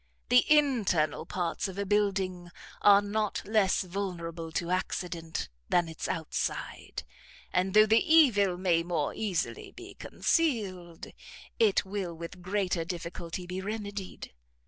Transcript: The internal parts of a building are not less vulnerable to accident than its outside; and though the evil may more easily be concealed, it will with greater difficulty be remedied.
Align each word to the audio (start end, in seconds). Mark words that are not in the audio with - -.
The 0.29 0.43
internal 0.51 1.27
parts 1.27 1.67
of 1.67 1.77
a 1.77 1.85
building 1.85 2.49
are 2.81 3.03
not 3.03 3.43
less 3.47 3.83
vulnerable 3.83 4.51
to 4.53 4.71
accident 4.71 5.47
than 5.69 5.87
its 5.87 6.07
outside; 6.07 7.03
and 7.53 7.75
though 7.75 7.85
the 7.85 8.01
evil 8.03 8.57
may 8.57 8.81
more 8.81 9.13
easily 9.13 9.69
be 9.71 9.93
concealed, 9.93 11.05
it 11.59 11.85
will 11.85 12.15
with 12.15 12.41
greater 12.41 12.83
difficulty 12.83 13.45
be 13.45 13.61
remedied. 13.61 14.33